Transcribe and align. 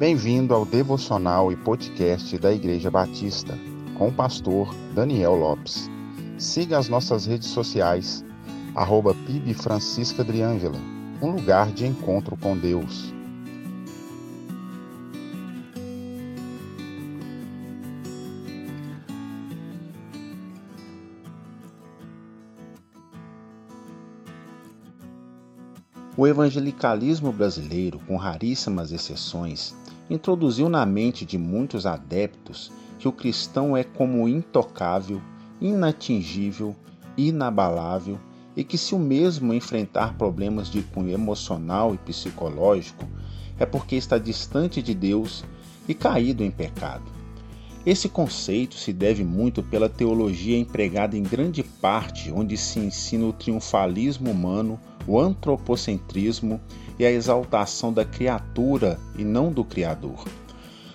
Bem-vindo 0.00 0.54
ao 0.54 0.64
devocional 0.64 1.52
e 1.52 1.56
podcast 1.56 2.38
da 2.38 2.50
Igreja 2.50 2.90
Batista, 2.90 3.52
com 3.98 4.08
o 4.08 4.12
pastor 4.12 4.74
Daniel 4.94 5.34
Lopes. 5.34 5.90
Siga 6.38 6.78
as 6.78 6.88
nossas 6.88 7.26
redes 7.26 7.48
sociais, 7.48 8.24
arroba 8.74 9.14
PIB 9.14 9.52
Francisca 9.52 10.24
Driângela, 10.24 10.78
um 11.20 11.32
lugar 11.32 11.70
de 11.70 11.86
encontro 11.86 12.34
com 12.34 12.56
Deus. 12.56 13.12
O 26.16 26.26
evangelicalismo 26.26 27.32
brasileiro, 27.32 27.98
com 28.06 28.16
raríssimas 28.16 28.92
exceções, 28.92 29.74
introduziu 30.10 30.68
na 30.68 30.84
mente 30.84 31.24
de 31.24 31.38
muitos 31.38 31.86
adeptos 31.86 32.72
que 32.98 33.06
o 33.06 33.12
cristão 33.12 33.76
é 33.76 33.84
como 33.84 34.28
intocável, 34.28 35.22
inatingível, 35.60 36.74
inabalável 37.16 38.18
e 38.56 38.64
que, 38.64 38.76
se 38.76 38.94
o 38.94 38.98
mesmo 38.98 39.54
enfrentar 39.54 40.18
problemas 40.18 40.68
de 40.68 40.82
cunho 40.82 41.12
emocional 41.12 41.94
e 41.94 41.98
psicológico, 41.98 43.06
é 43.58 43.64
porque 43.64 43.94
está 43.94 44.18
distante 44.18 44.82
de 44.82 44.94
Deus 44.94 45.44
e 45.88 45.94
caído 45.94 46.42
em 46.42 46.50
pecado. 46.50 47.04
Esse 47.86 48.08
conceito 48.08 48.74
se 48.74 48.92
deve 48.92 49.24
muito 49.24 49.62
pela 49.62 49.88
teologia 49.88 50.58
empregada 50.58 51.16
em 51.16 51.22
grande 51.22 51.62
parte, 51.62 52.30
onde 52.30 52.56
se 52.56 52.78
ensina 52.78 53.24
o 53.24 53.32
triunfalismo 53.32 54.30
humano, 54.30 54.78
o 55.06 55.18
antropocentrismo 55.18 56.60
e 56.98 57.04
a 57.04 57.10
exaltação 57.10 57.92
da 57.92 58.04
criatura 58.04 58.98
e 59.16 59.24
não 59.24 59.50
do 59.50 59.64
Criador. 59.64 60.24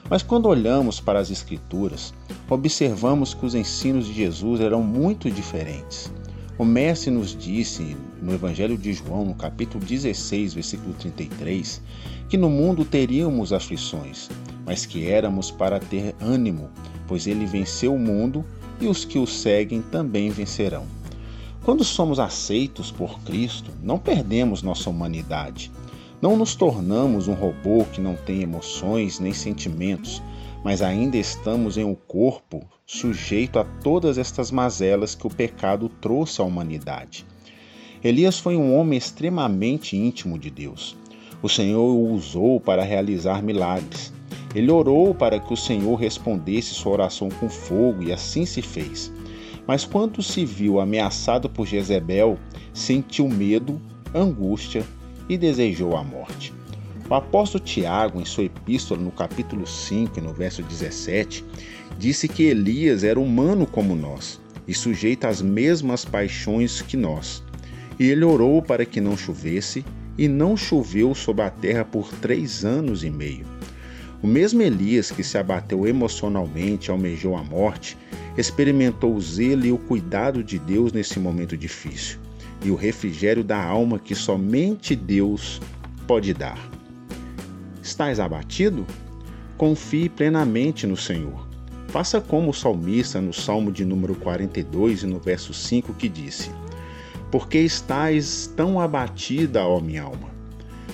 Mas 0.10 0.22
quando 0.22 0.48
olhamos 0.48 1.00
para 1.00 1.20
as 1.20 1.32
Escrituras, 1.32 2.14
observamos 2.50 3.34
que 3.34 3.46
os 3.46 3.56
ensinos 3.56 4.06
de 4.06 4.14
Jesus 4.14 4.62
eram 4.62 4.84
muito 4.84 5.32
diferentes. 5.32 6.12
O 6.58 6.64
Mestre 6.64 7.12
nos 7.12 7.36
disse 7.36 7.98
no 8.22 8.34
Evangelho 8.34 8.78
de 8.78 8.94
João, 8.94 9.26
no 9.26 9.34
capítulo 9.34 9.84
16, 9.84 10.54
versículo 10.54 10.94
33, 10.94 11.82
que 12.30 12.38
no 12.38 12.50
mundo 12.50 12.86
teríamos 12.86 13.52
aflições, 13.52 14.30
mas 14.66 14.86
que 14.86 15.06
éramos 15.06 15.52
para 15.52 15.80
ter 15.80 16.16
ânimo, 16.22 16.70
pois 17.08 17.28
ele 17.28 17.46
venceu 17.46 17.94
o 17.96 18.00
mundo 18.00 18.46
e 18.80 18.88
os 18.88 19.04
que 19.04 19.20
o 19.20 19.28
seguem 19.28 19.82
também 19.82 20.30
vencerão. 20.30 20.86
Quando 21.66 21.84
somos 21.84 22.20
aceitos 22.20 22.92
por 22.92 23.20
Cristo, 23.22 23.72
não 23.82 23.98
perdemos 23.98 24.62
nossa 24.62 24.88
humanidade, 24.88 25.72
não 26.22 26.38
nos 26.38 26.54
tornamos 26.54 27.28
um 27.28 27.34
robô 27.34 27.84
que 27.92 28.00
não 28.00 28.16
tem 28.16 28.44
emoções 28.44 29.20
nem 29.20 29.34
sentimentos, 29.34 30.22
mas 30.64 30.84
ainda 30.84 31.18
estamos 31.18 31.76
em 31.76 31.84
um 31.84 31.96
corpo 31.96 32.64
sujeito 32.86 33.58
a 33.58 33.64
todas 33.64 34.20
estas 34.20 34.52
mazelas 34.52 35.16
que 35.16 35.26
o 35.26 35.30
pecado 35.30 35.90
trouxe 35.90 36.40
à 36.40 36.44
humanidade. 36.44 37.26
Elias 38.04 38.38
foi 38.38 38.56
um 38.56 38.76
homem 38.76 38.96
extremamente 38.96 39.98
íntimo 39.98 40.38
de 40.38 40.52
Deus. 40.52 40.96
O 41.42 41.50
Senhor 41.50 41.96
o 41.96 42.12
usou 42.14 42.60
para 42.60 42.84
realizar 42.84 43.42
milagres. 43.42 44.14
Ele 44.54 44.70
orou 44.70 45.16
para 45.16 45.40
que 45.40 45.52
o 45.52 45.58
Senhor 45.58 45.96
respondesse 45.96 46.76
sua 46.76 46.92
oração 46.92 47.28
com 47.28 47.50
fogo 47.50 48.04
e 48.04 48.14
assim 48.14 48.46
se 48.46 48.62
fez. 48.62 49.12
Mas 49.68 49.86
quando 49.86 50.22
se 50.22 50.46
viu 50.46 50.80
ameaçado 50.80 51.50
por 51.50 51.66
Jezebel, 51.66 52.38
sentiu 52.74 53.28
medo, 53.28 53.82
angústia 54.14 54.84
e 55.28 55.38
desejou 55.38 55.96
a 55.96 56.04
morte. 56.04 56.54
O 57.10 57.14
apóstolo 57.14 57.64
Tiago, 57.64 58.20
em 58.20 58.26
sua 58.26 58.46
epístola, 58.46 59.00
no 59.02 59.12
capítulo 59.12 59.66
5, 59.66 60.20
no 60.22 60.34
verso 60.34 60.64
17, 60.64 61.44
disse 61.98 62.28
que 62.28 62.44
Elias 62.44 63.04
era 63.04 63.20
humano 63.20 63.66
como 63.66 63.96
nós 63.96 64.40
e 64.68 64.74
sujeito 64.74 65.26
às 65.26 65.42
mesmas 65.42 66.04
paixões 66.04 66.82
que 66.82 66.98
nós. 66.98 67.44
E 68.00 68.06
ele 68.06 68.26
orou 68.26 68.62
para 68.62 68.86
que 68.86 69.00
não 69.00 69.16
chovesse, 69.16 69.86
e 70.18 70.28
não 70.28 70.56
choveu 70.56 71.14
sobre 71.14 71.44
a 71.44 71.50
terra 71.50 71.84
por 71.84 72.10
três 72.10 72.64
anos 72.64 73.04
e 73.04 73.10
meio. 73.10 73.46
O 74.26 74.28
mesmo 74.28 74.64
Elias 74.64 75.12
que 75.12 75.24
se 75.24 75.38
abateu 75.38 75.86
emocionalmente, 75.86 76.90
almejou 76.90 77.38
a 77.38 77.44
morte, 77.44 77.96
experimentou 78.36 79.14
o 79.14 79.22
zelo 79.22 79.68
e 79.68 79.72
o 79.72 79.78
cuidado 79.78 80.44
de 80.44 80.58
Deus 80.58 80.92
nesse 80.92 81.20
momento 81.20 81.56
difícil 81.56 82.18
e 82.64 82.72
o 82.72 82.76
refrigério 82.76 83.44
da 83.44 83.64
alma 83.64 84.00
que 84.00 84.16
somente 84.16 84.96
Deus 84.96 85.62
pode 86.08 86.34
dar. 86.34 86.58
Estás 87.84 88.20
abatido? 88.20 88.84
Confie 89.60 90.10
plenamente 90.10 90.88
no 90.88 90.98
Senhor. 90.98 91.48
Faça 91.90 92.20
como 92.20 92.50
o 92.50 92.54
salmista 92.54 93.22
no 93.22 93.32
Salmo 93.32 93.72
de 93.72 93.86
número 93.86 94.16
42 94.16 95.04
e 95.04 95.06
no 95.06 95.20
verso 95.20 95.54
5 95.54 95.94
que 95.94 96.10
disse: 96.10 96.50
Porque 97.30 97.60
estás 97.60 98.52
tão 98.58 98.80
abatida, 98.80 99.68
ó 99.68 99.80
minha 99.80 100.02
alma? 100.02 100.34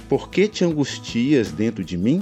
Por 0.09 0.30
que 0.30 0.50
te 0.50 0.66
angustias 0.66 1.53
dentro 1.53 1.81
de 1.81 1.98
mim? 1.98 2.22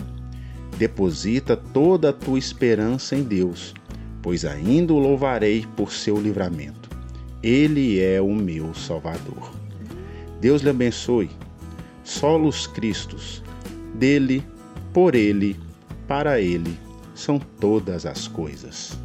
Deposita 0.80 1.58
toda 1.58 2.12
a 2.12 2.14
tua 2.14 2.40
esperança 2.40 3.14
em 3.14 3.22
Deus, 3.22 3.74
pois 4.22 4.46
ainda 4.46 4.94
o 4.94 4.98
louvarei 4.98 5.68
por 5.76 5.92
seu 5.92 6.18
livramento. 6.18 6.90
Ele 7.44 8.00
é 8.00 8.22
o 8.22 8.34
meu 8.34 8.74
Salvador. 8.74 9.52
Deus 10.40 10.62
lhe 10.62 10.70
abençoe. 10.70 11.30
Solos 12.02 12.66
Cristos, 12.66 13.44
dele, 13.94 14.42
por 14.94 15.16
ele, 15.16 15.60
para 16.08 16.40
ele, 16.40 16.80
são 17.14 17.40
todas 17.60 18.06
as 18.06 18.30
coisas. 18.30 18.98